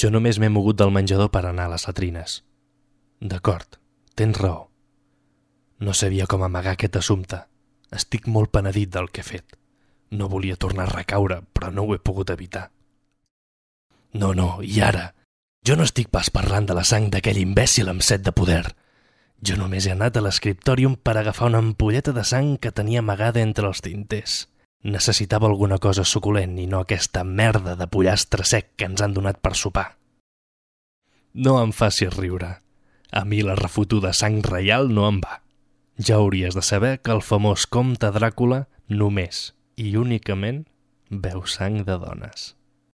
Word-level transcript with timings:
Jo 0.00 0.08
només 0.08 0.38
m'he 0.40 0.48
mogut 0.48 0.78
del 0.80 0.92
menjador 0.94 1.28
per 1.34 1.44
anar 1.44 1.66
a 1.68 1.74
les 1.74 1.84
latrines. 1.88 2.40
D'acord, 3.20 3.76
tens 4.16 4.38
raó. 4.40 4.70
No 5.80 5.92
sabia 5.92 6.26
com 6.26 6.44
amagar 6.46 6.72
aquest 6.76 6.96
assumpte. 7.00 7.42
Estic 7.92 8.28
molt 8.28 8.52
penedit 8.54 8.92
del 8.94 9.10
que 9.12 9.20
he 9.20 9.26
fet. 9.26 9.56
No 10.10 10.28
volia 10.32 10.56
tornar 10.56 10.86
a 10.88 10.94
recaure, 10.94 11.40
però 11.52 11.70
no 11.72 11.84
ho 11.84 11.94
he 11.94 12.00
pogut 12.00 12.30
evitar. 12.32 12.70
No, 14.12 14.32
no, 14.34 14.58
i 14.62 14.80
ara? 14.80 15.10
Jo 15.66 15.76
no 15.76 15.84
estic 15.84 16.08
pas 16.08 16.30
parlant 16.32 16.66
de 16.66 16.74
la 16.74 16.84
sang 16.88 17.10
d'aquell 17.12 17.38
imbècil 17.42 17.92
amb 17.92 18.02
set 18.02 18.24
de 18.24 18.32
poder. 18.32 18.64
Jo 19.44 19.56
només 19.60 19.86
he 19.86 19.92
anat 19.92 20.16
a 20.16 20.24
l'escriptòrium 20.24 20.96
per 20.96 21.16
agafar 21.16 21.48
una 21.52 21.60
ampolleta 21.60 22.12
de 22.16 22.24
sang 22.24 22.56
que 22.58 22.72
tenia 22.72 23.04
amagada 23.04 23.40
entre 23.40 23.68
els 23.68 23.84
tinters. 23.84 24.46
Necessitava 24.82 25.46
alguna 25.46 25.76
cosa 25.78 26.04
suculent 26.08 26.56
i 26.58 26.66
no 26.66 26.80
aquesta 26.80 27.24
merda 27.24 27.74
de 27.76 27.86
pollastre 27.86 28.46
sec 28.48 28.72
que 28.76 28.88
ens 28.88 29.02
han 29.04 29.12
donat 29.12 29.40
per 29.44 29.52
sopar. 29.54 29.90
No 31.34 31.58
em 31.60 31.72
facis 31.76 32.14
riure. 32.16 32.56
A 33.12 33.24
mi 33.24 33.42
la 33.42 33.58
refotuda 33.58 34.14
sang 34.16 34.40
reial 34.46 34.88
no 34.94 35.06
em 35.08 35.20
va. 35.20 35.42
Ja 35.98 36.16
hauries 36.16 36.56
de 36.56 36.62
saber 36.62 37.00
que 37.02 37.12
el 37.12 37.20
famós 37.20 37.66
comte 37.66 38.08
Dràcula 38.14 38.64
només 38.88 39.50
i 39.76 39.96
únicament 40.00 40.64
veu 41.10 41.44
sang 41.44 41.82
de 41.84 41.98
dones. 42.00 42.54